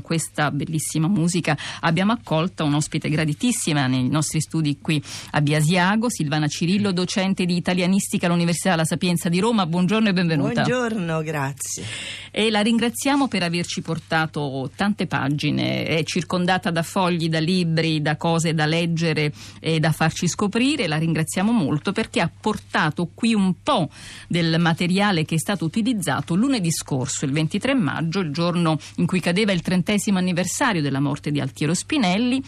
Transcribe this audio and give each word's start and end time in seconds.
con 0.00 0.02
questa 0.02 0.50
bellissima 0.50 1.06
musica 1.06 1.56
abbiamo 1.80 2.12
accolto 2.12 2.64
un'ospite 2.64 3.08
graditissima 3.08 3.86
nei 3.86 4.08
nostri 4.08 4.40
studi 4.40 4.78
qui 4.80 5.02
a 5.32 5.40
Biasiago, 5.40 6.10
Silvana 6.10 6.48
Cirillo, 6.48 6.92
docente 6.92 7.44
di 7.44 7.56
italianistica 7.56 8.26
all'Università 8.26 8.74
La 8.76 8.84
Sapienza 8.84 9.28
di 9.28 9.38
Roma. 9.38 9.66
Buongiorno 9.66 10.08
e 10.08 10.12
benvenuta. 10.12 10.62
Buongiorno, 10.62 11.22
grazie. 11.22 11.84
E 12.30 12.50
la 12.50 12.60
ringraziamo 12.60 13.28
per 13.28 13.42
averci 13.42 13.82
portato 13.82 14.70
tante 14.76 15.06
pagine, 15.06 15.84
è 15.84 16.02
circondata 16.04 16.70
da 16.70 16.82
fogli, 16.82 17.28
da 17.28 17.40
libri, 17.40 18.00
da 18.00 18.16
cose 18.16 18.54
da 18.54 18.66
leggere 18.66 19.32
e 19.58 19.80
da 19.80 19.92
farci 19.92 20.28
scoprire. 20.28 20.86
La 20.86 20.98
ringraziamo 20.98 21.50
molto 21.50 21.92
perché 21.92 22.20
ha 22.20 22.30
portato 22.40 23.10
qui 23.14 23.34
un 23.34 23.54
po' 23.62 23.88
del 24.28 24.56
materiale 24.58 25.24
che 25.24 25.34
è 25.34 25.38
stato 25.38 25.64
utilizzato 25.64 26.34
lunedì 26.34 26.70
scorso, 26.70 27.24
il 27.24 27.32
23 27.32 27.74
maggio, 27.74 28.20
il 28.20 28.32
giorno 28.32 28.78
in 28.96 29.06
cui 29.06 29.20
cadeva 29.20 29.52
il 29.52 29.62
trentesimo 29.62 30.18
anniversario 30.18 30.82
della 30.82 31.00
morte 31.00 31.30
di 31.30 31.40
Altiero 31.40 31.74
Spinelli 31.74 32.42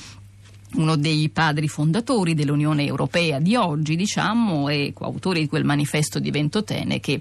uno 0.74 0.96
dei 0.96 1.28
padri 1.28 1.68
fondatori 1.68 2.34
dell'Unione 2.34 2.84
Europea 2.84 3.38
di 3.38 3.56
oggi, 3.56 3.96
diciamo, 3.96 4.68
e 4.68 4.92
coautore 4.95 5.40
di 5.40 5.48
quel 5.48 5.64
manifesto 5.64 6.18
di 6.18 6.30
Ventotene 6.30 7.00
che 7.00 7.20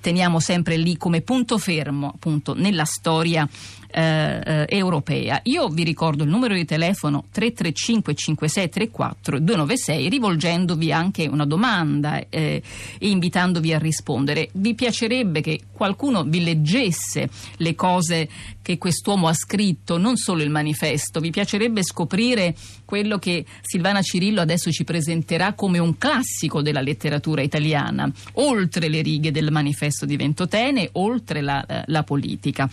teniamo 0.00 0.40
sempre 0.40 0.76
lì 0.76 0.96
come 0.96 1.20
punto 1.20 1.58
fermo 1.58 2.12
appunto 2.14 2.54
nella 2.54 2.84
storia 2.84 3.48
eh, 3.92 4.40
eh, 4.44 4.66
europea. 4.68 5.40
Io 5.44 5.68
vi 5.68 5.84
ricordo 5.84 6.24
il 6.24 6.30
numero 6.30 6.54
di 6.54 6.64
telefono 6.64 7.24
335 7.30 8.14
5634 8.14 9.38
296 9.38 10.08
rivolgendovi 10.08 10.92
anche 10.92 11.26
una 11.26 11.44
domanda 11.44 12.18
eh, 12.28 12.62
e 12.98 13.08
invitandovi 13.08 13.72
a 13.72 13.78
rispondere. 13.78 14.48
Vi 14.52 14.74
piacerebbe 14.74 15.40
che 15.40 15.60
qualcuno 15.72 16.24
vi 16.24 16.42
leggesse 16.42 17.28
le 17.56 17.74
cose 17.74 18.28
che 18.62 18.78
quest'uomo 18.78 19.26
ha 19.26 19.34
scritto, 19.34 19.98
non 19.98 20.16
solo 20.16 20.42
il 20.42 20.50
manifesto, 20.50 21.18
vi 21.20 21.30
piacerebbe 21.30 21.82
scoprire 21.82 22.54
quello 22.84 23.18
che 23.18 23.44
Silvana 23.62 24.02
Cirillo 24.02 24.40
adesso 24.40 24.70
ci 24.70 24.84
presenterà 24.84 25.54
come 25.54 25.78
un 25.78 25.96
classico 25.96 26.62
della 26.62 26.80
letteratura 26.80 27.42
italiana, 27.42 28.10
oltre 28.34 28.88
le 28.88 29.00
righe 29.02 29.30
del 29.30 29.50
manifesto 29.50 30.06
di 30.06 30.16
Ventotene, 30.16 30.90
oltre 30.92 31.40
la, 31.40 31.64
eh, 31.64 31.82
la 31.86 32.02
politica. 32.02 32.68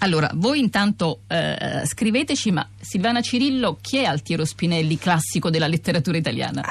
Allora, 0.00 0.30
voi 0.34 0.58
intanto 0.58 1.20
eh, 1.26 1.82
scriveteci, 1.86 2.50
ma 2.50 2.68
Silvana 2.78 3.22
Cirillo, 3.22 3.78
chi 3.80 3.96
è 3.96 4.04
Altiero 4.04 4.44
Spinelli, 4.44 4.98
classico 4.98 5.48
della 5.48 5.66
letteratura 5.66 6.18
italiana? 6.18 6.62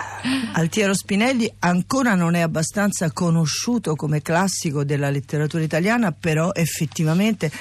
Altiero 0.53 0.93
Spinelli 0.93 1.51
ancora 1.59 2.13
non 2.13 2.35
è 2.35 2.41
abbastanza 2.41 3.11
conosciuto 3.11 3.95
come 3.95 4.21
classico 4.21 4.83
della 4.83 5.09
letteratura 5.09 5.63
italiana, 5.63 6.11
però 6.11 6.51
effettivamente 6.53 7.51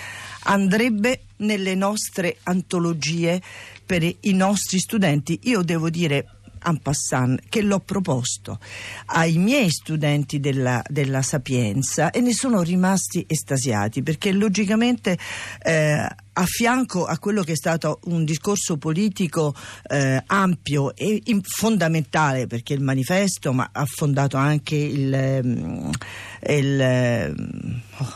andrebbe 0.44 1.22
nelle 1.36 1.74
nostre 1.74 2.36
antologie 2.42 3.40
per 3.84 4.02
i 4.02 4.32
nostri 4.32 4.78
studenti. 4.78 5.40
Io 5.44 5.62
devo 5.62 5.88
dire 5.88 6.26
en 6.64 6.76
passant 6.76 7.40
che 7.48 7.62
l'ho 7.62 7.80
proposto 7.80 8.58
ai 9.06 9.36
miei 9.38 9.70
studenti 9.70 10.40
della, 10.40 10.82
della 10.88 11.22
Sapienza 11.22 12.10
e 12.10 12.20
ne 12.20 12.32
sono 12.32 12.62
rimasti 12.62 13.24
estasiati 13.26 14.02
perché 14.02 14.32
logicamente 14.32 15.18
eh, 15.62 16.08
a 16.36 16.44
fianco 16.46 17.04
a 17.04 17.18
quello 17.18 17.42
che 17.42 17.52
è 17.52 17.56
stato 17.56 18.00
un 18.04 18.24
discorso 18.24 18.76
politico 18.76 19.54
eh, 19.88 20.22
ampio 20.26 20.94
e 20.96 21.22
fondamentale 21.42 22.46
perché 22.46 22.74
il 22.74 22.82
manifesto 22.82 23.52
ma 23.52 23.68
ha 23.72 23.84
fondato 23.86 24.36
anche 24.36 24.76
il, 24.76 25.40
mm, 25.44 25.90
il, 26.48 27.34
mm, 27.34 27.76
oh, 27.98 28.12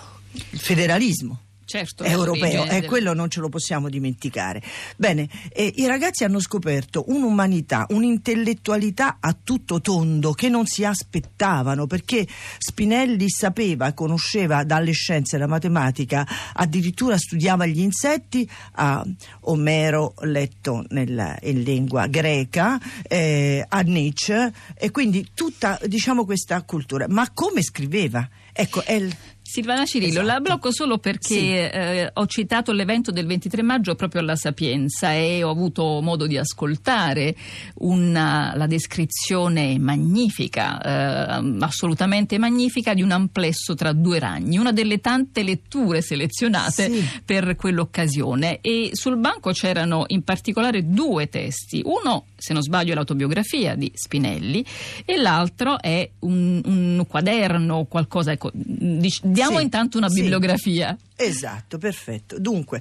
il 0.50 0.58
federalismo 0.58 1.42
certo, 1.68 2.02
europeo 2.02 2.64
e 2.64 2.82
quello 2.86 3.12
non 3.12 3.28
ce 3.28 3.40
lo 3.40 3.50
possiamo 3.50 3.90
dimenticare. 3.90 4.62
Bene, 4.96 5.28
eh, 5.52 5.70
i 5.76 5.86
ragazzi 5.86 6.24
hanno 6.24 6.40
scoperto 6.40 7.04
un'umanità, 7.08 7.84
un'intellettualità 7.90 9.18
a 9.20 9.36
tutto 9.44 9.82
tondo 9.82 10.32
che 10.32 10.48
non 10.48 10.66
si 10.66 10.84
aspettavano 10.84 11.86
perché 11.86 12.26
Spinelli 12.56 13.28
sapeva, 13.28 13.92
conosceva 13.92 14.64
dalle 14.64 14.92
scienze 14.92 15.36
la 15.36 15.46
matematica, 15.46 16.26
addirittura 16.54 17.18
studiava 17.18 17.66
gli 17.66 17.80
insetti, 17.80 18.48
a 18.72 19.04
Omero 19.40 20.14
letto 20.20 20.86
nella, 20.88 21.36
in 21.42 21.62
lingua 21.62 22.06
greca, 22.06 22.80
eh, 23.02 23.62
a 23.68 23.80
Nietzsche 23.80 24.52
e 24.74 24.90
quindi 24.90 25.28
tutta 25.34 25.78
diciamo 25.84 26.24
questa 26.24 26.62
cultura. 26.62 27.04
Ma 27.08 27.30
come 27.34 27.62
scriveva? 27.62 28.26
Ecco, 28.52 28.82
è 28.82 28.94
il 28.94 29.14
Silvana 29.48 29.86
Cirillo, 29.86 30.20
esatto. 30.20 30.26
la 30.26 30.40
blocco 30.40 30.70
solo 30.70 30.98
perché 30.98 31.34
sì. 31.34 31.48
eh, 31.54 32.10
ho 32.12 32.26
citato 32.26 32.70
l'evento 32.72 33.10
del 33.10 33.24
23 33.24 33.62
maggio 33.62 33.94
proprio 33.94 34.20
alla 34.20 34.36
Sapienza 34.36 35.14
e 35.14 35.42
ho 35.42 35.48
avuto 35.48 36.02
modo 36.02 36.26
di 36.26 36.36
ascoltare 36.36 37.34
una, 37.76 38.52
la 38.54 38.66
descrizione 38.66 39.78
magnifica, 39.78 41.38
eh, 41.38 41.56
assolutamente 41.60 42.36
magnifica, 42.36 42.92
di 42.92 43.00
un 43.00 43.10
amplesso 43.10 43.74
tra 43.74 43.92
due 43.94 44.18
ragni, 44.18 44.58
una 44.58 44.70
delle 44.70 45.00
tante 45.00 45.42
letture 45.42 46.02
selezionate 46.02 46.90
sì. 46.90 47.08
per 47.24 47.56
quell'occasione. 47.56 48.60
E 48.60 48.90
sul 48.92 49.16
banco 49.16 49.52
c'erano 49.52 50.04
in 50.08 50.24
particolare 50.24 50.90
due 50.90 51.30
testi. 51.30 51.80
Uno, 51.86 52.26
se 52.36 52.52
non 52.52 52.60
sbaglio, 52.60 52.92
è 52.92 52.94
l'autobiografia 52.94 53.74
di 53.76 53.90
Spinelli 53.94 54.62
e 55.06 55.16
l'altro 55.16 55.80
è 55.80 56.06
un, 56.18 56.60
un 56.62 57.06
quaderno, 57.08 57.86
qualcosa 57.86 58.32
ecco, 58.32 58.50
di, 58.52 59.10
Diamo 59.38 59.58
sì, 59.58 59.62
intanto 59.64 59.98
una 59.98 60.08
bibliografia. 60.08 60.96
Esatto, 61.20 61.78
perfetto. 61.78 62.38
Dunque, 62.38 62.80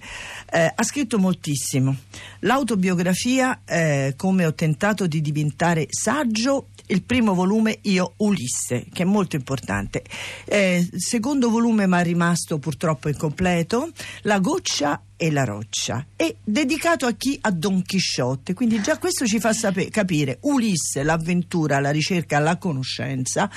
eh, 0.51 0.71
ha 0.75 0.83
scritto 0.83 1.17
moltissimo. 1.17 1.95
L'autobiografia, 2.41 3.61
eh, 3.65 4.13
come 4.15 4.45
ho 4.45 4.53
tentato 4.53 5.07
di 5.07 5.21
diventare 5.21 5.87
saggio, 5.89 6.67
il 6.89 7.01
primo 7.01 7.33
volume 7.33 7.79
Io 7.83 8.13
Ulisse, 8.17 8.85
che 8.93 9.01
è 9.01 9.05
molto 9.05 9.37
importante. 9.37 10.03
Eh, 10.45 10.87
secondo 10.95 11.49
volume 11.49 11.85
è 11.85 12.03
rimasto 12.03 12.59
purtroppo 12.59 13.09
incompleto, 13.09 13.91
La 14.21 14.39
goccia 14.39 15.01
e 15.19 15.31
la 15.31 15.43
roccia 15.43 16.05
è 16.15 16.33
dedicato 16.43 17.07
a 17.07 17.13
chi? 17.13 17.37
A 17.41 17.49
Don 17.49 17.81
Chisciotte 17.81 18.53
quindi 18.53 18.79
già 18.81 18.99
questo 18.99 19.25
ci 19.25 19.39
fa 19.39 19.51
sapere, 19.51 19.89
capire 19.89 20.37
Ulisse, 20.41 21.01
l'avventura, 21.01 21.79
la 21.79 21.89
ricerca, 21.89 22.37
la 22.37 22.57
conoscenza 22.57 23.49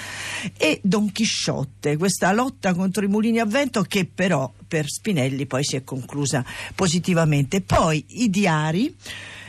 e 0.56 0.80
Don 0.82 1.12
Chisciotte 1.12 1.98
questa 1.98 2.32
lotta 2.32 2.72
contro 2.72 3.04
i 3.04 3.08
mulini 3.08 3.40
a 3.40 3.44
vento 3.44 3.82
che 3.82 4.06
però 4.06 4.50
per 4.70 4.88
Spinelli 4.88 5.46
poi 5.46 5.64
si 5.64 5.74
è 5.74 5.82
conclusa 5.82 6.44
positivamente. 6.76 7.60
Poi 7.60 8.04
i 8.06 8.30
diari 8.30 8.94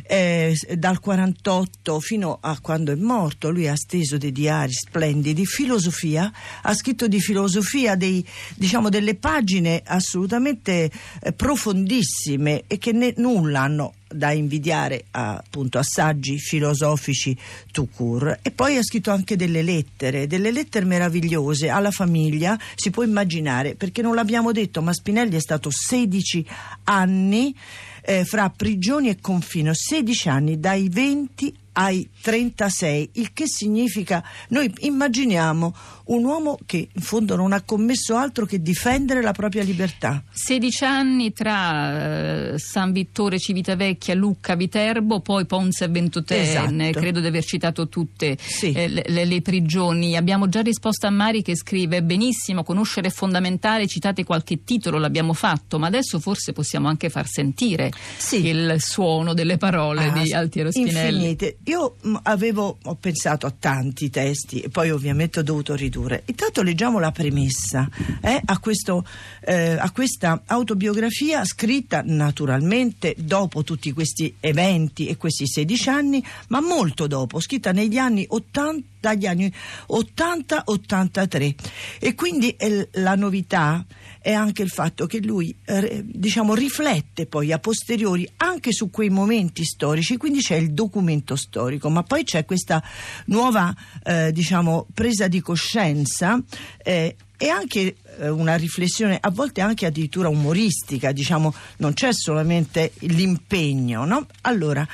eh, 0.08 0.58
dal 0.78 1.00
48 1.00 2.00
fino 2.00 2.40
a 2.42 2.59
quando 2.59 2.92
è 2.92 2.96
morto, 2.96 3.52
lui 3.52 3.68
ha 3.68 3.76
steso 3.76 4.18
dei 4.18 4.31
diari 4.31 4.74
splendidi, 4.74 5.46
filosofia, 5.46 6.34
ha 6.64 6.74
scritto 6.74 7.08
di 7.08 7.22
filosofia 7.22 7.96
dei, 7.96 8.26
diciamo, 8.56 8.90
delle 8.90 9.14
pagine 9.14 9.84
assolutamente 9.86 10.90
eh, 11.22 11.31
profondissime 11.34 12.64
e 12.66 12.80
che 12.80 12.92
ne, 12.92 13.14
nulla 13.18 13.62
hanno 13.62 13.94
da 14.14 14.32
invidiare 14.32 15.06
a, 15.12 15.36
appunto 15.36 15.78
a 15.78 15.84
saggi 15.84 16.38
filosofici 16.38 17.38
tout 17.72 17.90
court. 17.94 18.40
E 18.42 18.52
poi 18.52 18.78
ha 18.78 18.84
scritto 18.84 19.12
anche 19.12 19.36
delle 19.36 19.62
lettere, 19.62 20.28
delle 20.28 20.52
lettere 20.52 20.86
meravigliose 20.86 21.70
alla 21.70 21.92
famiglia, 21.92 22.58
si 22.76 22.90
può 22.90 23.04
immaginare 23.04 23.76
perché 23.76 24.02
non 24.02 24.16
l'abbiamo 24.16 24.52
detto 24.52 24.82
ma 24.82 24.94
Spinelli 24.94 25.36
è 25.36 25.42
stato 25.42 25.70
16 25.72 26.46
anni 26.86 27.56
eh, 28.04 28.26
fra 28.26 28.50
prigioni 28.50 29.10
e 29.10 29.20
confino, 29.20 29.72
16 29.74 30.30
anni 30.30 30.60
dai 30.60 30.90
20 30.90 31.54
ai 31.74 32.10
36, 32.22 33.12
il 33.14 33.32
che 33.34 33.46
significa 33.48 34.24
noi 34.50 34.74
immaginiamo 34.80 35.74
un 36.12 36.24
uomo 36.26 36.58
che 36.66 36.90
in 36.92 37.02
fondo 37.02 37.36
non 37.36 37.54
ha 37.54 37.62
commesso 37.62 38.16
altro 38.16 38.46
che 38.46 38.62
difendere 38.62 39.22
la 39.22 39.32
propria 39.32 39.64
libertà. 39.64 40.24
16 40.32 40.84
anni 40.84 41.34
tra 41.34 42.52
uh, 42.52 42.58
San 42.58 42.92
Vittore, 42.92 43.40
Civitavecchia, 43.40 44.13
Lucca, 44.13 44.56
Viterbo, 44.56 45.22
poi 45.22 45.46
Ponce 45.46 45.86
e 45.86 45.88
Ventotene, 45.88 46.90
esatto. 46.90 47.00
credo 47.00 47.19
di 47.19 47.28
aver 47.28 47.44
citato 47.44 47.88
tutte 47.88 48.38
sì. 48.40 48.72
eh, 48.74 48.88
le, 48.90 49.25
le, 49.25 49.42
prigioni. 49.42 50.18
Abbiamo 50.18 50.50
già 50.50 50.62
risposto 50.62 51.08
a 51.08 51.10
Mari 51.10 51.42
che 51.42 51.56
scrive 51.56 52.04
benissimo, 52.04 52.64
conoscere 52.64 53.07
è 53.07 53.12
fondamentale, 53.12 53.88
citate 53.88 54.24
qualche 54.24 54.64
titolo, 54.64 54.98
l'abbiamo 54.98 55.34
fatto, 55.34 55.80
ma 55.80 55.88
adesso 55.88 56.19
forse 56.19 56.52
possiamo 56.52 56.88
anche 56.88 57.10
far 57.10 57.28
sentire 57.28 57.92
sì. 58.18 58.48
il 58.48 58.75
suono 58.80 59.34
delle 59.34 59.57
parole 59.57 60.07
ah, 60.07 60.12
di 60.12 60.34
Altiero 60.34 60.72
Spinelli. 60.72 61.16
Infinite. 61.16 61.57
Io 61.66 61.96
mh, 62.02 62.10
mm, 62.10 62.16
avevo, 62.24 62.78
ho 62.84 62.96
pensato 62.96 63.46
a 63.48 63.54
tanti 63.57 64.10
testi 64.10 64.60
e 64.60 64.69
poi 64.69 64.92
ovviamente 64.92 65.40
ho 65.40 65.44
dovuto 65.44 65.74
ridurre. 65.74 66.00
Intanto 66.25 66.63
leggiamo 66.63 67.00
la 67.00 67.12
premessa 67.12 67.89
eh, 68.21 68.42
a, 68.44 68.59
questo, 68.59 69.06
eh, 69.42 69.77
a 69.77 69.92
questa 69.92 70.42
autobiografia 70.45 71.44
scritta 71.45 72.01
naturalmente 72.06 73.15
dopo 73.18 73.63
tutti 73.63 73.92
questi 73.92 74.36
eventi 74.39 75.07
e 75.07 75.18
questi 75.18 75.48
16 75.48 75.89
anni, 75.89 76.25
ma 76.48 76.62
molto 76.62 77.07
dopo, 77.07 77.39
scritta 77.39 77.71
negli 77.71 77.98
anni 77.98 78.25
80 78.27 78.89
dagli 79.01 79.25
anni 79.25 79.51
80-83 79.89 81.56
e 82.00 82.13
quindi 82.13 82.56
la 82.92 83.15
novità 83.15 83.83
è 84.21 84.31
anche 84.31 84.62
il 84.62 84.69
fatto 84.69 85.07
che 85.07 85.19
lui 85.19 85.53
eh, 85.65 86.03
diciamo, 86.06 86.53
riflette 86.53 87.25
poi 87.25 87.51
a 87.51 87.57
posteriori 87.57 88.29
anche 88.38 88.71
su 88.71 88.91
quei 88.91 89.09
momenti 89.09 89.63
storici, 89.63 90.18
quindi 90.18 90.39
c'è 90.39 90.56
il 90.56 90.73
documento 90.73 91.35
storico, 91.35 91.89
ma 91.89 92.03
poi 92.03 92.23
c'è 92.23 92.45
questa 92.45 92.83
nuova 93.25 93.75
eh, 94.03 94.31
diciamo, 94.31 94.85
presa 94.94 95.27
di 95.27 95.41
coscienza 95.41 96.39
eh, 96.83 97.15
e 97.35 97.50
anche 97.50 97.95
eh, 98.19 98.29
una 98.29 98.56
riflessione 98.56 99.18
a 99.19 99.31
volte 99.31 99.62
anche 99.62 99.88
addirittura 99.88 100.29
umoristica, 100.29 101.12
diciamo, 101.12 101.51
non 101.77 101.94
c'è 101.94 102.13
solamente 102.13 102.94
l'impegno, 103.00 104.06
no? 104.06 104.27
Allora, 104.41 104.88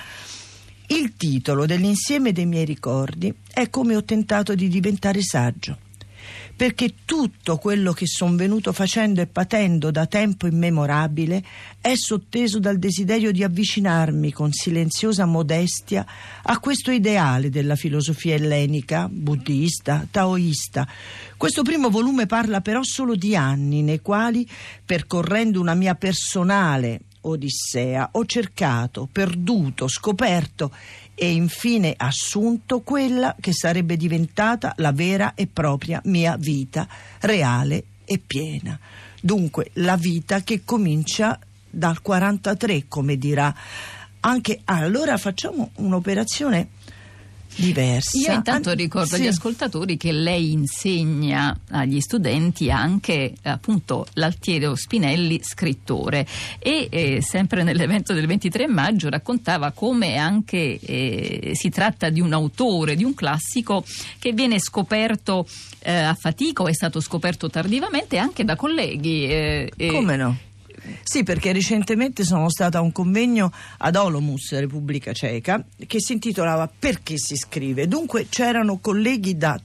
il 0.87 1.15
titolo 1.17 1.65
dell'insieme 1.65 2.31
dei 2.31 2.45
miei 2.45 2.63
ricordi 2.63 3.33
è 3.51 3.69
come 3.69 3.97
ho 3.97 4.05
tentato 4.05 4.55
di 4.55 4.69
diventare 4.69 5.21
saggio 5.21 5.79
perché 6.55 6.93
tutto 7.05 7.57
quello 7.57 7.93
che 7.93 8.07
sono 8.07 8.35
venuto 8.35 8.73
facendo 8.73 9.21
e 9.21 9.27
patendo 9.27 9.91
da 9.91 10.05
tempo 10.05 10.47
immemorabile 10.47 11.43
è 11.79 11.93
sotteso 11.95 12.59
dal 12.59 12.77
desiderio 12.77 13.31
di 13.31 13.43
avvicinarmi 13.43 14.31
con 14.31 14.51
silenziosa 14.51 15.25
modestia 15.25 16.05
a 16.43 16.59
questo 16.59 16.91
ideale 16.91 17.49
della 17.49 17.75
filosofia 17.75 18.35
ellenica, 18.35 19.07
buddista, 19.09 20.07
taoista. 20.09 20.87
Questo 21.37 21.61
primo 21.61 21.89
volume 21.89 22.25
parla 22.25 22.61
però 22.61 22.81
solo 22.83 23.15
di 23.15 23.35
anni 23.35 23.83
nei 23.83 24.01
quali, 24.01 24.47
percorrendo 24.83 25.61
una 25.61 25.75
mia 25.75 25.95
personale 25.95 27.01
odissea, 27.21 28.09
ho 28.13 28.25
cercato, 28.25 29.07
perduto, 29.11 29.87
scoperto 29.87 30.71
e 31.19 31.31
infine 31.31 31.95
assunto 31.97 32.81
quella 32.81 33.35
che 33.39 33.51
sarebbe 33.51 33.97
diventata 33.97 34.73
la 34.77 34.91
vera 34.91 35.33
e 35.33 35.47
propria 35.47 35.99
mia 36.03 36.37
vita, 36.37 36.87
reale 37.21 37.83
e 38.05 38.19
piena. 38.19 38.79
Dunque 39.19 39.71
la 39.73 39.97
vita 39.97 40.41
che 40.41 40.61
comincia 40.63 41.39
dal 41.67 42.03
43, 42.03 42.85
come 42.87 43.17
dirà 43.17 43.53
anche 44.19 44.61
allora 44.65 45.17
facciamo 45.17 45.71
un'operazione 45.77 46.67
diversa. 47.57 48.17
Io 48.17 48.31
intanto 48.33 48.71
ricordo 48.71 49.15
sì. 49.15 49.21
agli 49.21 49.27
ascoltatori 49.27 49.97
che 49.97 50.11
lei 50.11 50.51
insegna 50.51 51.57
agli 51.71 51.99
studenti 51.99 52.71
anche 52.71 53.33
appunto 53.43 54.05
l'Altiero 54.13 54.75
Spinelli 54.75 55.39
scrittore 55.43 56.25
e 56.59 56.87
eh, 56.89 57.21
sempre 57.21 57.63
nell'evento 57.63 58.13
del 58.13 58.27
23 58.27 58.67
maggio 58.67 59.09
raccontava 59.09 59.71
come 59.71 60.17
anche 60.17 60.79
eh, 60.79 61.51
si 61.53 61.69
tratta 61.69 62.09
di 62.09 62.21
un 62.21 62.33
autore, 62.33 62.95
di 62.95 63.03
un 63.03 63.13
classico 63.13 63.83
che 64.19 64.31
viene 64.31 64.59
scoperto 64.59 65.47
eh, 65.79 65.93
a 65.93 66.13
fatica 66.13 66.63
o 66.63 66.67
è 66.67 66.73
stato 66.73 66.99
scoperto 67.01 67.49
tardivamente 67.49 68.17
anche 68.17 68.43
da 68.43 68.55
colleghi. 68.55 69.27
Eh, 69.27 69.71
come 69.91 70.15
no? 70.15 70.37
Sì, 71.03 71.23
perché 71.23 71.51
recentemente 71.51 72.23
sono 72.23 72.49
stata 72.49 72.77
a 72.77 72.81
un 72.81 72.91
convegno 72.91 73.51
ad 73.77 73.95
Olomus, 73.95 74.57
Repubblica 74.57 75.13
Ceca, 75.13 75.63
che 75.85 75.99
si 75.99 76.13
intitolava 76.13 76.69
Perché 76.79 77.17
si 77.17 77.35
scrive. 77.35 77.87
Dunque 77.87 78.27
c'erano 78.29 78.77
colleghi 78.79 79.37
da 79.37 79.59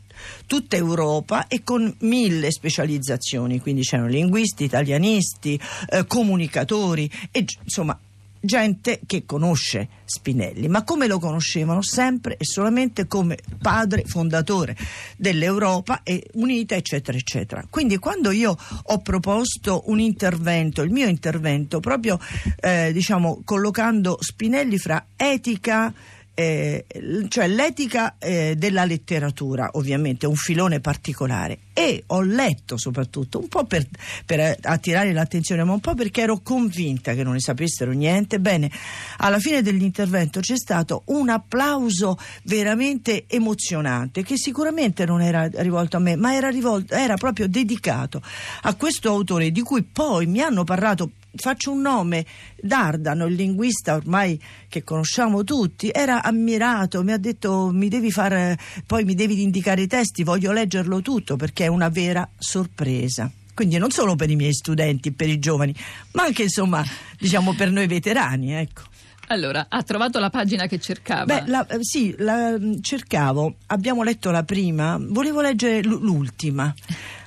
tutta 0.47 0.77
Europa 0.77 1.47
e 1.49 1.63
con 1.63 1.93
mille 2.01 2.51
specializzazioni, 2.51 3.61
quindi 3.61 3.83
c'erano 3.83 4.09
linguisti, 4.09 4.65
italianisti, 4.65 5.61
eh, 5.89 6.07
comunicatori 6.07 7.11
e 7.31 7.45
insomma 7.65 7.99
gente 8.43 9.01
che 9.07 9.25
conosce 9.25 9.89
Spinelli, 10.05 10.69
ma 10.69 10.83
come 10.83 11.07
lo 11.07 11.19
conoscevano? 11.19 11.81
Sempre 11.81 12.37
e 12.37 12.45
solamente 12.45 13.07
come 13.07 13.39
padre 13.61 14.05
fondatore 14.05 14.77
dell'Europa 15.17 16.03
e 16.03 16.29
unita, 16.35 16.75
eccetera, 16.75 17.17
eccetera. 17.17 17.65
Quindi 17.71 17.99
quando 17.99 18.31
io 18.33 18.57
ho 18.83 18.99
proposto 18.99 19.85
un 19.87 20.01
intervento, 20.01 20.83
il 20.83 20.91
mio 20.91 21.07
intervento, 21.07 21.81
proprio 21.81 22.19
eh, 22.61 22.91
diciamo 22.93 23.43
collocando 23.45 24.19
Spinelli 24.21 24.77
fra 24.77 25.07
etica 25.17 25.95
eh, 26.35 26.87
cioè 27.29 27.47
l'etica 27.47 28.17
eh, 28.19 28.55
della 28.57 28.85
letteratura, 28.85 29.71
ovviamente, 29.75 30.27
un 30.27 30.35
filone 30.35 30.81
particolare. 30.81 31.59
E 31.75 32.05
ho 32.07 32.21
letto 32.23 32.77
soprattutto, 32.77 33.39
un 33.39 33.49
po' 33.49 33.65
per, 33.65 33.87
per, 34.25 34.59
attirare 34.63 35.13
l'attenzione, 35.13 35.65
ma 35.65 35.73
un 35.73 35.81
po' 35.81 35.95
perché 35.95 36.23
ero 36.23 36.41
convinta 36.41 37.15
che 37.15 37.23
non 37.23 37.35
ne 37.35 37.41
sapessero 37.41 37.93
niente. 37.93 38.41
Bene, 38.41 38.71
alla 39.19 39.39
fine 39.39 39.63
dell'intervento 39.63 40.41
c'è 40.41 40.57
stato 40.57 41.03
un 41.07 41.29
applauso 41.29 42.19
veramente 42.45 43.25
emozionante, 43.27 44.23
che 44.23 44.37
sicuramente 44.37 45.05
non 45.05 45.21
era 45.21 45.49
rivolto 45.57 45.97
a 45.97 46.01
me, 46.01 46.17
ma 46.17 46.35
era, 46.35 46.49
rivolto, 46.49 46.95
era 46.95 47.17
proprio 47.17 47.47
dedicato 47.47 48.23
a 48.63 48.75
questo 48.75 49.11
autore 49.11 49.51
di 49.51 49.61
cui 49.61 49.83
poi 49.83 50.27
mi 50.27 50.41
hanno 50.41 50.65
parlato 50.65 51.11
faccio 51.35 51.73
un 51.73 51.81
nome, 51.81 52.25
Dardano, 52.61 53.27
il 53.27 53.35
linguista 53.35 53.95
ormai 53.95 54.41
che 54.69 54.83
conosciamo 54.85 55.45
tutti, 55.45 55.91
era 55.93 56.23
ammirato, 56.23 57.03
mi 57.03 57.13
ha 57.13 57.19
detto 57.19 57.71
mi 57.73 57.89
devi 57.89 58.11
fare, 58.11 58.59
poi 58.87 59.05
mi 59.05 59.15
devi 59.15 59.43
indicare 59.43 59.83
i 59.83 59.87
testi, 59.87 60.25
voglio 60.25 60.53
leggerlo 60.53 61.01
tutto 61.01 61.37
perché 61.37 61.65
è 61.65 61.69
una 61.69 61.89
vera 61.89 62.29
sorpresa. 62.39 63.31
Quindi 63.55 63.77
non 63.77 63.91
solo 63.91 64.17
per 64.17 64.31
i 64.31 64.37
miei 64.37 64.55
studenti, 64.55 65.13
per 65.13 65.29
i 65.29 65.39
giovani, 65.39 65.75
ma 66.13 66.25
anche 66.25 66.45
insomma, 66.45 66.83
diciamo 67.19 67.55
per 67.55 67.71
noi 67.71 67.87
veterani, 67.87 68.55
ecco. 68.55 68.83
Allora, 69.29 69.67
ha 69.69 69.83
trovato 69.83 70.19
la 70.19 70.31
pagina 70.31 70.67
che 70.67 70.79
cercava? 70.79 71.25
Beh, 71.25 71.45
la, 71.47 71.67
eh, 71.67 71.79
sì, 71.81 72.15
la 72.19 72.59
mm, 72.59 72.81
cercavo. 72.81 73.57
Abbiamo 73.67 74.03
letto 74.03 74.31
la 74.31 74.43
prima, 74.43 74.99
volevo 75.01 75.41
leggere 75.41 75.83
l'ultima. 75.83 76.73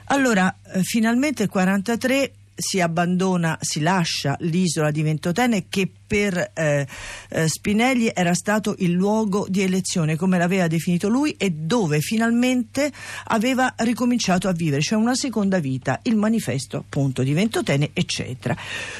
Allora, 0.05 0.55
eh, 0.73 0.83
finalmente 0.83 1.43
il 1.43 1.49
43 1.49 2.31
si 2.55 2.79
abbandona, 2.79 3.57
si 3.61 3.81
lascia 3.81 4.37
l'isola 4.39 4.89
di 4.89 5.01
Ventotene 5.01 5.65
che 5.69 5.89
per 6.07 6.51
eh, 6.53 6.87
eh, 7.29 7.47
Spinelli 7.47 8.11
era 8.13 8.33
stato 8.33 8.75
il 8.79 8.91
luogo 8.91 9.45
di 9.49 9.61
elezione, 9.61 10.15
come 10.15 10.37
l'aveva 10.37 10.67
definito 10.67 11.09
lui, 11.09 11.35
e 11.37 11.51
dove 11.51 11.99
finalmente 11.99 12.91
aveva 13.25 13.73
ricominciato 13.77 14.47
a 14.47 14.53
vivere, 14.53 14.81
cioè 14.81 14.97
una 14.97 15.15
seconda 15.15 15.59
vita, 15.59 15.99
il 16.03 16.15
manifesto 16.15 16.77
appunto 16.77 17.23
di 17.23 17.33
Ventotene, 17.33 17.89
eccetera. 17.93 18.55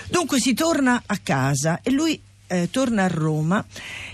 Dunque 0.10 0.40
si 0.40 0.54
torna 0.54 1.04
a 1.06 1.18
casa 1.24 1.80
e 1.82 1.92
lui 1.92 2.20
eh, 2.62 2.70
torna 2.70 3.04
a 3.04 3.08
Roma 3.08 3.66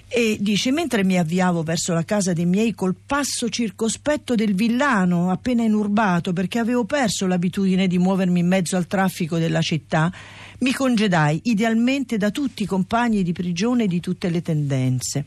e 0.08 0.38
dice 0.40 0.72
mentre 0.72 1.04
mi 1.04 1.18
avviavo 1.18 1.64
verso 1.64 1.94
la 1.94 2.04
casa 2.04 2.34
dei 2.34 2.46
miei 2.46 2.74
col 2.74 2.96
passo 2.96 3.48
circospetto 3.48 4.36
del 4.36 4.54
villano 4.54 5.32
appena 5.32 5.64
inurbato 5.64 6.34
perché 6.34 6.60
avevo 6.60 6.84
perso 6.84 7.28
l'abitudine 7.28 7.88
di 7.88 7.98
muovermi 7.98 8.40
in 8.40 8.48
mezzo 8.48 8.76
al 8.76 8.88
traffico 8.88 9.38
della 9.38 9.62
città 9.62 10.12
mi 10.60 10.74
congedai 10.74 11.42
idealmente 11.46 12.18
da 12.18 12.30
tutti 12.30 12.64
i 12.64 12.66
compagni 12.66 13.24
di 13.24 13.32
prigione 13.32 13.88
di 13.88 14.00
tutte 14.00 14.30
le 14.30 14.42
tendenze 14.42 15.26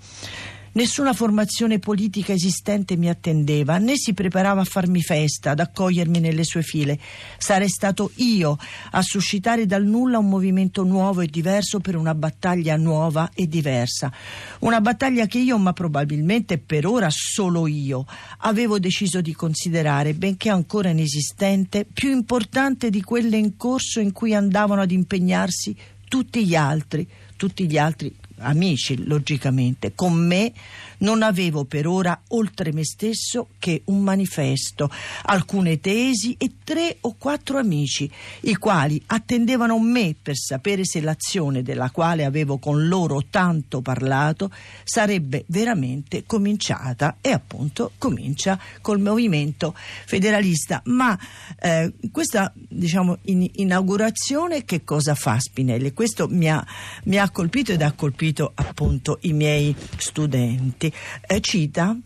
Nessuna 0.74 1.12
formazione 1.12 1.78
politica 1.78 2.32
esistente 2.32 2.96
mi 2.96 3.08
attendeva, 3.08 3.78
né 3.78 3.96
si 3.96 4.12
preparava 4.12 4.62
a 4.62 4.64
farmi 4.64 5.02
festa, 5.02 5.52
ad 5.52 5.60
accogliermi 5.60 6.18
nelle 6.18 6.42
sue 6.42 6.62
file. 6.62 6.98
Sarei 7.38 7.68
stato 7.68 8.10
io 8.16 8.58
a 8.90 9.00
suscitare 9.00 9.66
dal 9.66 9.84
nulla 9.84 10.18
un 10.18 10.28
movimento 10.28 10.82
nuovo 10.82 11.20
e 11.20 11.28
diverso 11.28 11.78
per 11.78 11.94
una 11.94 12.12
battaglia 12.16 12.74
nuova 12.76 13.30
e 13.32 13.46
diversa. 13.46 14.12
Una 14.60 14.80
battaglia 14.80 15.26
che 15.26 15.38
io, 15.38 15.58
ma 15.58 15.72
probabilmente 15.72 16.58
per 16.58 16.86
ora 16.86 17.08
solo 17.08 17.68
io, 17.68 18.04
avevo 18.38 18.80
deciso 18.80 19.20
di 19.20 19.32
considerare, 19.32 20.12
benché 20.14 20.50
ancora 20.50 20.88
inesistente, 20.88 21.86
più 21.86 22.10
importante 22.10 22.90
di 22.90 23.00
quelle 23.00 23.36
in 23.36 23.56
corso 23.56 24.00
in 24.00 24.10
cui 24.10 24.34
andavano 24.34 24.80
ad 24.80 24.90
impegnarsi 24.90 25.76
tutti 26.08 26.44
gli 26.44 26.56
altri, 26.56 27.08
tutti 27.36 27.64
gli 27.68 27.78
altri 27.78 28.22
amici, 28.38 29.04
logicamente. 29.06 29.94
Con 29.94 30.14
me 30.14 30.52
non 30.98 31.22
avevo 31.22 31.64
per 31.64 31.86
ora, 31.86 32.18
oltre 32.28 32.72
me 32.72 32.84
stesso, 32.84 33.48
che 33.58 33.82
un 33.86 34.02
manifesto, 34.02 34.90
alcune 35.24 35.80
tesi 35.80 36.34
e 36.38 36.52
tre 36.64 36.96
o 37.00 37.14
quattro 37.18 37.58
amici, 37.58 38.10
i 38.42 38.54
quali 38.56 39.00
attendevano 39.06 39.78
me 39.78 40.14
per 40.20 40.36
sapere 40.36 40.84
se 40.84 41.00
l'azione 41.00 41.62
della 41.62 41.90
quale 41.90 42.24
avevo 42.24 42.58
con 42.58 42.88
loro 42.88 43.24
tanto 43.28 43.80
parlato 43.80 44.50
sarebbe 44.82 45.44
veramente 45.48 46.24
cominciata 46.26 47.18
e 47.20 47.32
appunto 47.32 47.92
comincia 47.98 48.58
col 48.80 49.00
movimento 49.00 49.74
federalista. 49.76 50.80
Ma 50.86 51.18
eh, 51.60 51.92
questa 52.10 52.52
diciamo, 52.54 53.18
in, 53.22 53.48
inaugurazione 53.54 54.64
che 54.64 54.84
cosa 54.84 55.14
fa 55.14 55.38
Spinelli? 55.38 55.92
Questo 55.92 56.28
mi 56.28 56.48
ha, 56.48 56.64
mi 57.04 57.18
ha 57.18 57.28
colpito 57.30 57.72
ed 57.72 57.82
ha 57.82 57.92
colpito 57.92 58.23
appunto 58.54 59.18
i 59.22 59.32
miei 59.32 59.74
studenti. 59.96 60.92
Eh, 61.26 61.40
cita 61.40 61.96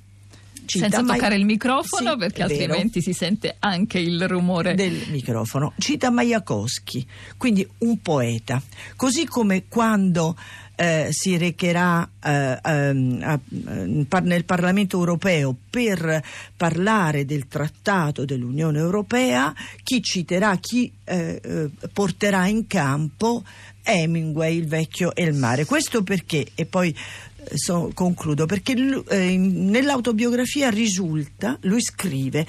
cita 0.65 0.85
Senza 0.85 1.03
Mai- 1.03 1.17
toccare 1.17 1.37
il 1.37 1.47
microfono 1.47 2.11
Sì, 2.13 2.17
perché 2.19 2.43
è 2.45 2.47
vero. 2.47 2.63
altrimenti 2.65 3.01
si 3.01 3.13
sente 3.15 3.57
anche 3.59 3.99
il 3.99 4.29
rumore. 4.29 4.75
del 4.75 5.03
microfono. 5.09 5.73
Cita 5.79 6.11
Majakowski, 6.11 7.07
quindi 7.39 7.67
un 7.79 8.01
poeta. 8.03 8.61
Così 8.97 9.25
come 9.25 9.65
quando 9.67 10.37
eh, 10.81 11.09
si 11.11 11.37
recherà 11.37 12.09
eh, 12.23 12.57
ehm, 12.63 13.21
a- 13.21 14.21
nel 14.21 14.45
Parlamento 14.45 14.97
europeo 14.97 15.53
per 15.69 16.23
parlare 16.57 17.25
del 17.25 17.49
trattato 17.49 18.25
dell'Unione 18.25 18.79
Europea, 18.79 19.53
chi 19.83 20.01
citerà, 20.01 20.57
chi 20.59 20.91
eh, 21.03 21.41
eh, 21.43 21.69
porterà 21.93 22.47
in 22.47 22.69
campo 22.69 23.43
Hemingway, 23.83 24.57
il 24.57 24.69
vecchio 24.69 25.13
e 25.17 25.25
il 25.25 25.35
mare. 25.35 25.65
Questo 25.65 26.05
perché, 26.05 26.47
e 26.55 26.65
poi 26.65 26.91
eh, 26.91 27.57
so- 27.57 27.91
concludo, 27.93 28.47
perché 28.47 28.75
eh, 29.09 29.37
nell'autobiografia 29.37 30.71
risulta, 30.71 31.59
lui 31.63 31.83
scrive, 31.83 32.47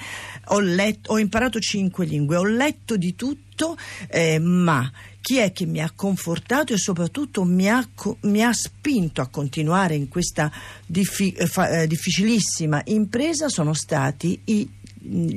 ho, 0.50 0.60
letto- 0.60 1.12
ho 1.12 1.18
imparato 1.18 1.58
cinque 1.58 2.06
lingue, 2.06 2.36
ho 2.36 2.44
letto 2.44 2.96
di 2.96 3.14
tutto, 3.14 3.76
eh, 4.08 4.38
ma 4.38 4.90
chi 5.20 5.36
è 5.36 5.52
che 5.52 5.66
mi 5.66 5.80
ha 5.80 5.92
confortato 5.94 6.72
e 6.72 6.78
soprattutto 6.78 7.44
mi 7.44 7.68
ha, 7.68 7.86
mi 8.22 8.42
ha 8.42 8.52
spinto 8.52 9.20
a 9.20 9.26
continuare 9.26 9.94
in 9.94 10.08
questa 10.08 10.50
diffi- 10.86 11.32
eh, 11.32 11.82
eh, 11.82 11.86
difficilissima 11.86 12.82
impresa 12.86 13.48
sono 13.48 13.74
stati 13.74 14.40
i 14.44 14.68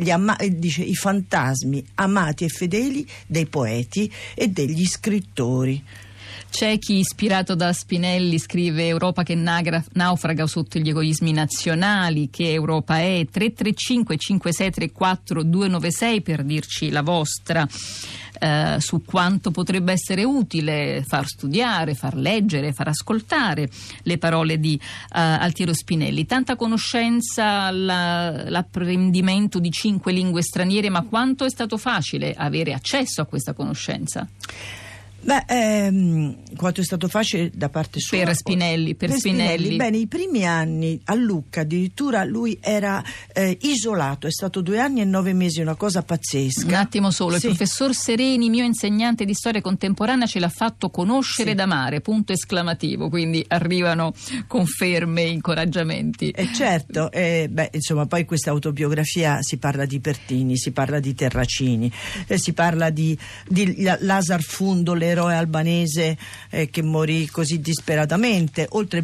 ama- 0.10 0.36
eh, 0.38 0.58
dice, 0.58 0.84
i 0.84 0.96
fantasmi 0.96 1.86
amati 1.96 2.44
e 2.44 2.50
fedeli 2.50 3.08
dei 3.26 3.46
poeti 3.46 4.12
e 4.36 4.48
degli 4.48 4.86
scrittori. 4.86 5.82
C'è 6.54 6.78
chi 6.78 7.00
ispirato 7.00 7.56
da 7.56 7.74
Spinelli 7.74 8.38
scrive 8.38 8.86
Europa 8.86 9.24
che 9.24 9.34
nagra- 9.34 9.84
naufraga 9.94 10.46
sotto 10.46 10.78
gli 10.78 10.88
egoismi 10.88 11.32
nazionali, 11.32 12.30
che 12.30 12.54
Europa 12.54 13.00
è 13.00 13.26
335 13.28 14.18
5634 14.18 15.42
296 15.42 16.22
per 16.22 16.44
dirci 16.44 16.92
la 16.92 17.02
vostra 17.02 17.68
eh, 18.40 18.76
su 18.78 19.04
quanto 19.04 19.50
potrebbe 19.50 19.94
essere 19.94 20.24
utile 20.24 21.04
far 21.08 21.26
studiare, 21.26 21.96
far 21.96 22.16
leggere, 22.16 22.72
far 22.72 22.90
ascoltare 22.90 23.68
le 24.04 24.20
parole 24.20 24.60
di 24.60 24.76
eh, 24.76 25.20
Altiero 25.20 25.74
Spinelli. 25.74 26.28
Tanta 26.28 26.56
conoscenza, 26.56 27.72
la- 27.72 28.48
l'apprendimento 28.48 29.58
di 29.58 29.72
cinque 29.72 30.12
lingue 30.12 30.44
straniere, 30.44 30.92
ma 30.92 31.02
quanto 31.02 31.46
è 31.46 31.50
stato 31.50 31.78
facile 31.78 32.36
avere 32.38 32.74
accesso 32.74 33.22
a 33.22 33.26
questa 33.26 33.54
conoscenza? 33.54 34.28
Beh, 35.24 35.44
ehm, 35.48 36.56
quanto 36.58 36.82
è 36.82 36.84
stato 36.84 37.08
facile 37.08 37.50
da 37.54 37.70
parte 37.70 38.00
sua? 38.00 38.18
Per 38.18 38.36
Spinelli, 38.36 38.94
per 38.96 39.12
Spinelli. 39.12 39.76
Bene, 39.78 39.98
i 39.98 40.08
primi 40.08 40.46
anni 40.46 41.00
a 41.06 41.14
Lucca 41.16 41.62
addirittura 41.62 42.24
lui 42.26 42.58
era 42.62 43.02
eh, 43.34 43.58
isolato, 43.62 44.28
è 44.28 44.32
stato 44.32 44.62
due 44.62 44.80
anni 44.80 45.00
e 45.02 45.06
nove 45.06 45.32
mesi, 45.34 45.62
una 45.62 45.76
cosa 45.76 46.04
pazzesca. 46.04 46.68
Un 46.68 46.74
attimo 46.74 47.10
solo, 47.12 47.40
Sì. 47.40 47.48
il 47.48 47.56
professor 47.56 47.94
Sereni, 47.96 48.50
mio 48.50 48.66
insegnante 48.66 49.24
di 49.24 49.34
storia 49.34 49.62
contemporanea, 49.62 50.28
ce 50.28 50.40
l'ha 50.40 50.50
fatto 50.50 50.90
conoscere 50.90 51.50
Sì. 51.50 51.54
ed 51.54 51.60
amare, 51.62 52.02
punto 52.02 52.34
esclamativo, 52.34 53.08
quindi 53.10 53.44
arrivano 53.48 54.14
conferme 54.48 55.22
incoraggiamenti. 55.22 56.32
E 56.32 56.50
certo, 56.54 57.12
eh, 57.12 57.48
beh, 57.50 57.70
insomma, 57.74 58.06
poi 58.08 58.26
questa 58.26 58.50
autobiografia 58.52 59.38
si 59.42 59.58
parla 59.58 59.86
di 59.86 60.00
Pertini, 60.02 60.58
si 60.58 60.72
parla 60.72 61.00
di 61.00 61.14
Terracini, 61.16 61.92
eh, 62.28 62.38
si 62.38 62.52
parla 62.54 62.90
di, 62.90 63.18
di 63.48 63.82
La- 63.84 63.98
Lazar 64.02 64.42
Fundo, 64.42 64.94
l'eroe 65.14 65.36
albanese 65.36 66.18
eh, 66.50 66.70
che 66.70 66.82
morì 66.82 67.28
così 67.28 67.60
disperatamente, 67.60 68.66
oltre 68.72 69.04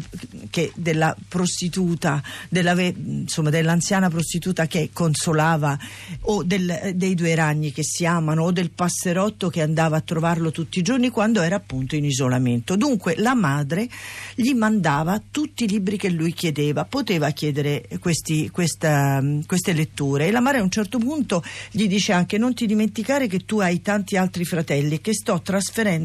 che 0.50 0.72
della 0.74 1.16
prostituta, 1.28 2.22
della 2.48 2.78
insomma, 2.80 3.50
dell'anziana 3.50 4.10
prostituta 4.10 4.66
che 4.66 4.90
consolava, 4.92 5.78
o 6.22 6.42
del- 6.42 6.92
dei 6.94 7.14
due 7.14 7.34
ragni 7.34 7.72
che 7.72 7.82
si 7.84 8.04
amano, 8.04 8.44
o 8.44 8.50
del 8.50 8.70
passerotto 8.70 9.48
che 9.48 9.62
andava 9.62 9.96
a 9.96 10.00
trovarlo 10.00 10.50
tutti 10.50 10.80
i 10.80 10.82
giorni 10.82 11.10
quando 11.10 11.40
era 11.40 11.56
appunto 11.56 11.94
in 11.94 12.04
isolamento. 12.04 12.76
Dunque 12.76 13.14
la 13.16 13.34
madre 13.34 13.88
gli 14.34 14.52
mandava 14.52 15.20
tutti 15.30 15.64
i 15.64 15.68
libri 15.68 15.96
che 15.96 16.08
lui 16.10 16.32
chiedeva, 16.32 16.84
poteva 16.84 17.30
chiedere 17.30 17.86
questi- 18.00 18.50
questa- 18.50 19.22
queste 19.46 19.72
letture 19.72 20.26
e 20.26 20.30
la 20.30 20.40
madre 20.40 20.60
a 20.60 20.62
un 20.62 20.70
certo 20.70 20.98
punto 20.98 21.42
gli 21.70 21.86
dice 21.86 22.12
anche 22.12 22.38
non 22.38 22.54
ti 22.54 22.66
dimenticare 22.66 23.26
che 23.26 23.40
tu 23.44 23.60
hai 23.60 23.80
tanti 23.82 24.16
altri 24.16 24.44
fratelli 24.44 25.00
che 25.00 25.12
sto 25.14 25.40
trasferendo 25.42 25.98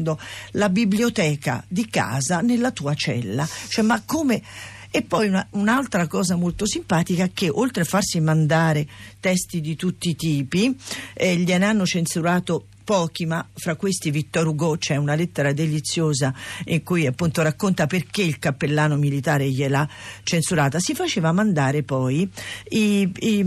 la 0.52 0.68
biblioteca 0.68 1.64
di 1.68 1.88
casa 1.88 2.40
nella 2.40 2.70
tua 2.70 2.94
cella. 2.94 3.46
Cioè, 3.68 3.84
ma 3.84 4.02
come... 4.04 4.42
E 4.88 5.02
poi 5.02 5.26
una- 5.28 5.46
un'altra 5.50 6.06
cosa 6.06 6.36
molto 6.36 6.64
simpatica 6.64 7.28
che 7.28 7.50
oltre 7.50 7.82
a 7.82 7.84
farsi 7.84 8.18
mandare 8.20 8.86
testi 9.20 9.60
di 9.60 9.76
tutti 9.76 10.10
i 10.10 10.16
tipi, 10.16 10.74
eh, 11.12 11.36
gliene 11.36 11.66
hanno 11.66 11.84
censurato 11.84 12.68
pochi, 12.86 13.26
ma 13.26 13.44
fra 13.52 13.74
questi 13.74 14.12
Vittor 14.12 14.46
Hugo 14.46 14.76
c'è 14.78 14.94
una 14.94 15.16
lettera 15.16 15.52
deliziosa 15.52 16.32
in 16.66 16.84
cui 16.84 17.04
appunto 17.04 17.42
racconta 17.42 17.88
perché 17.88 18.22
il 18.22 18.38
cappellano 18.38 18.96
militare 18.96 19.50
gliel'ha 19.50 19.88
censurata. 20.22 20.78
Si 20.78 20.94
faceva 20.94 21.32
mandare 21.32 21.82
poi 21.82 22.30
i- 22.68 23.10
i- 23.18 23.44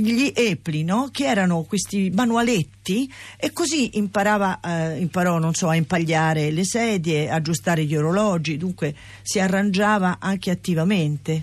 gli 0.00 0.32
epli, 0.32 0.84
no? 0.84 1.08
che 1.10 1.24
erano 1.26 1.64
questi 1.64 2.10
manualetti 2.14 3.12
e 3.36 3.52
così 3.52 3.98
imparava, 3.98 4.60
eh, 4.60 4.98
imparò 5.00 5.38
so, 5.54 5.68
a 5.68 5.74
impagliare 5.74 6.52
le 6.52 6.64
sedie, 6.64 7.28
aggiustare 7.28 7.84
gli 7.84 7.96
orologi, 7.96 8.56
dunque 8.56 8.94
si 9.22 9.40
arrangiava 9.40 10.18
anche 10.20 10.52
attivamente. 10.52 11.42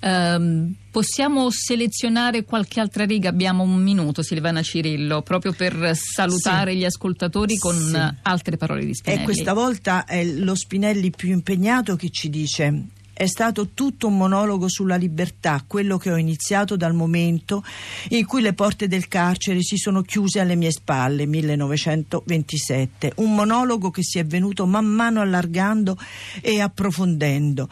Ehm, 0.00 0.74
possiamo 0.94 1.50
selezionare 1.50 2.44
qualche 2.44 2.78
altra 2.78 3.04
riga? 3.04 3.28
Abbiamo 3.28 3.64
un 3.64 3.82
minuto, 3.82 4.22
Silvana 4.22 4.62
Cirillo, 4.62 5.22
proprio 5.22 5.52
per 5.52 5.90
salutare 5.96 6.76
gli 6.76 6.84
ascoltatori 6.84 7.56
con 7.58 7.74
Sì. 7.76 7.98
altre 8.22 8.56
parole 8.56 8.84
di 8.84 8.94
Spinelli. 8.94 9.22
E 9.22 9.24
questa 9.24 9.54
volta 9.54 10.04
è 10.04 10.22
lo 10.24 10.54
Spinelli 10.54 11.10
più 11.10 11.32
impegnato 11.32 11.96
che 11.96 12.10
ci 12.10 12.30
dice. 12.30 12.84
È 13.16 13.26
stato 13.26 13.68
tutto 13.74 14.08
un 14.08 14.16
monologo 14.16 14.68
sulla 14.68 14.96
libertà, 14.96 15.62
quello 15.64 15.98
che 15.98 16.10
ho 16.10 16.16
iniziato 16.16 16.76
dal 16.76 16.94
momento 16.94 17.62
in 18.08 18.26
cui 18.26 18.42
le 18.42 18.54
porte 18.54 18.88
del 18.88 19.06
carcere 19.06 19.62
si 19.62 19.76
sono 19.76 20.02
chiuse 20.02 20.40
alle 20.40 20.56
mie 20.56 20.72
spalle, 20.72 21.24
1927. 21.24 23.12
Un 23.16 23.36
monologo 23.36 23.92
che 23.92 24.02
si 24.02 24.18
è 24.18 24.26
venuto 24.26 24.66
man 24.66 24.86
mano 24.86 25.20
allargando 25.20 25.96
e 26.40 26.60
approfondendo, 26.60 27.68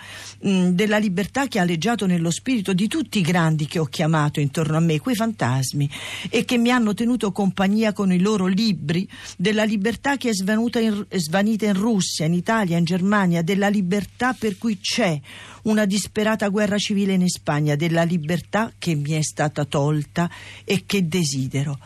mm, 0.47 0.69
della 0.69 0.99
libertà 0.99 1.49
che 1.49 1.59
ha 1.59 1.63
aleggiato 1.63 2.07
nello 2.07 2.31
spirito 2.31 2.73
di 2.73 2.87
tutti 2.87 3.19
i 3.19 3.23
grandi 3.23 3.67
che 3.67 3.81
ho 3.81 3.87
chiamato 3.87 4.39
intorno 4.39 4.77
a 4.77 4.81
me, 4.81 5.01
quei 5.01 5.17
fantasmi, 5.17 5.91
e 6.31 6.45
che 6.45 6.57
mi 6.57 6.71
hanno 6.71 6.95
tenuto 6.95 7.33
compagnia 7.33 7.93
con 7.93 8.13
i 8.13 8.21
loro 8.21 8.47
libri, 8.47 9.09
della 9.37 9.65
libertà 9.65 10.17
che 10.17 10.31
è 10.31 10.33
in- 10.81 11.07
svanita 11.11 11.67
in 11.67 11.75
Russia, 11.75 12.27
in 12.27 12.35
Italia, 12.35 12.79
in 12.79 12.85
Germania, 12.85 13.43
della 13.43 13.69
libertà 13.69 14.35
per 14.39 14.57
cui 14.57 14.79
c'è 14.79 15.21
una 15.63 15.85
disperata 15.85 16.49
guerra 16.49 16.79
civile 16.79 17.15
in 17.15 17.29
Spagna, 17.29 17.77
della 17.77 18.03
libertà 18.03 18.73
che 18.79 18.95
mi 18.95 19.13
è 19.13 19.23
stata 19.23 19.65
tolta 19.65 20.31
e 20.65 20.85
che 20.87 21.07
desidero. 21.07 21.79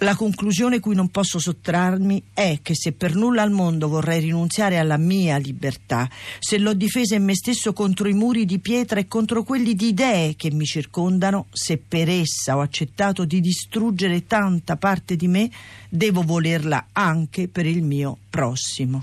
La 0.00 0.14
conclusione 0.14 0.78
cui 0.78 0.94
non 0.94 1.08
posso 1.08 1.40
sottrarmi 1.40 2.22
è 2.32 2.60
che 2.62 2.76
se 2.76 2.92
per 2.92 3.16
nulla 3.16 3.42
al 3.42 3.50
mondo 3.50 3.88
vorrei 3.88 4.20
rinunziare 4.20 4.78
alla 4.78 4.96
mia 4.96 5.38
libertà, 5.38 6.08
se 6.38 6.56
l'ho 6.58 6.72
difesa 6.72 7.16
in 7.16 7.24
me 7.24 7.34
stesso 7.34 7.72
contro 7.72 8.06
i 8.06 8.12
muri 8.12 8.44
di 8.44 8.60
pietra 8.60 9.00
e 9.00 9.08
contro 9.08 9.42
quelli 9.42 9.74
di 9.74 9.88
idee 9.88 10.36
che 10.36 10.52
mi 10.52 10.64
circondano, 10.64 11.46
se 11.50 11.78
per 11.78 12.08
essa 12.08 12.56
ho 12.56 12.60
accettato 12.60 13.24
di 13.24 13.40
distruggere 13.40 14.24
tanta 14.28 14.76
parte 14.76 15.16
di 15.16 15.26
me, 15.26 15.50
devo 15.88 16.22
volerla 16.22 16.88
anche 16.92 17.48
per 17.48 17.66
il 17.66 17.82
mio 17.82 18.18
prossimo. 18.38 19.02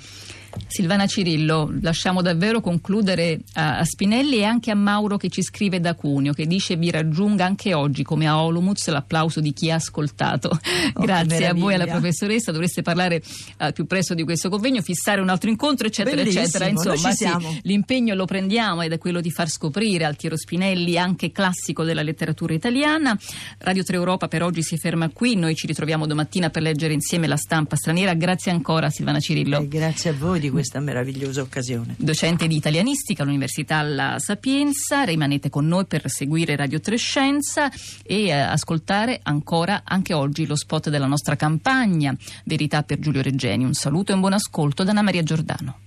Silvana 0.68 1.06
Cirillo, 1.06 1.74
lasciamo 1.82 2.22
davvero 2.22 2.62
concludere 2.62 3.40
a, 3.54 3.84
Spinelli 3.84 4.38
e 4.38 4.44
anche 4.46 4.72
a 4.72 4.76
Mauro 4.76 5.18
che 5.18 5.30
ci 5.30 5.42
scrive 5.42 5.80
da 5.80 5.96
Cuneo, 5.96 6.34
che 6.34 6.46
dice 6.46 6.76
vi 6.76 6.92
raggiunga 6.92 7.46
anche 7.46 7.74
oggi 7.74 8.04
come 8.04 8.28
a 8.28 8.42
Olomuz 8.42 8.88
l'applauso 8.88 9.40
di 9.40 9.54
chi 9.54 9.70
ha 9.70 9.76
ascoltato. 9.76 10.50
Oh, 10.50 11.02
Grazie 11.04 11.48
a 11.48 11.54
voi 11.54 11.74
e 11.74 11.76
alla 11.76 11.88
professoressa, 11.88 12.52
dovreste 12.52 12.82
parlare 12.82 13.22
eh, 13.58 13.72
più 13.74 13.86
presto 13.86 14.14
di 14.14 14.24
questo 14.24 14.50
convegno, 14.50 14.82
fissare 14.82 15.22
un 15.22 15.30
altro 15.30 15.50
incontro, 15.50 15.88
eccetera, 15.88 16.16
Bellissimo, 16.16 16.44
eccetera. 16.44 16.68
Insomma, 16.68 17.12
sì, 17.12 17.28
l'impegno 17.64 18.16
lo 18.16 18.26
prendiamo 18.26 18.82
ed 18.82 18.92
è 18.92 18.98
quello 18.98 19.22
di 19.22 19.32
far 19.32 19.50
scoprire 19.50 20.06
Altiero 20.06 20.38
Spinelli, 20.38 20.98
anche 20.98 21.32
classico 21.32 21.84
della 21.84 22.02
letteratura 22.02 22.54
italiana. 22.54 23.18
Radio 23.60 23.84
3 23.84 23.96
Europa 23.96 24.28
per 24.28 24.44
oggi 24.44 24.62
si 24.62 24.78
ferma 24.78 25.10
qui, 25.10 25.36
noi 25.36 25.56
ci 25.56 25.68
ritroviamo 25.68 26.06
domattina 26.06 26.50
per 26.50 26.62
leggere 26.62 26.94
insieme 26.94 27.28
la 27.28 27.38
stampa 27.38 27.76
straniera. 27.76 28.14
Grazie 28.14 28.52
ancora 28.52 28.90
Silvana 28.90 29.20
Cirillo. 29.26 29.62
E 29.62 29.68
grazie 29.68 30.12
a 30.12 30.14
voi 30.14 30.40
di 30.40 30.52
questa 30.52 30.80
meravigliosa 30.80 31.42
occasione. 31.42 31.96
docente 31.98 32.46
di 32.46 32.56
italianistica 32.56 33.24
all'Università 33.24 33.82
La 33.82 34.20
Sapienza. 34.20 35.04
Rimanete 35.04 35.50
con 35.50 35.66
noi 35.66 35.86
per 35.86 36.04
seguire 36.06 36.56
Radio 36.56 36.80
Trescenza 36.80 37.72
e 38.04 38.26
eh, 38.26 38.32
ascoltare 38.32 39.20
ancora 39.24 39.82
anche 39.84 40.14
oggi 40.14 40.46
lo 40.46 40.56
spot 40.56 40.90
della 40.90 41.08
nostra 41.08 41.36
campagna 41.36 42.16
Verità 42.44 42.84
per 42.84 43.00
Giulio 43.00 43.24
Reggeni. 43.24 43.64
Un 43.64 43.74
saluto 43.74 44.12
e 44.12 44.14
un 44.14 44.20
buon 44.20 44.34
ascolto 44.34 44.84
da 44.84 44.92
Anna 44.92 45.02
Maria 45.02 45.24
Giordano. 45.24 45.80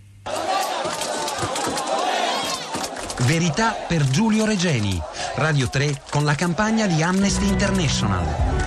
Verità 3.21 3.73
per 3.87 4.09
Giulio 4.09 4.45
Regeni. 4.45 5.01
Radio 5.37 5.69
3 5.69 6.03
con 6.11 6.25
la 6.25 6.35
campagna 6.35 6.87
di 6.87 7.03
Amnesty 7.03 7.47
International. 7.47 8.58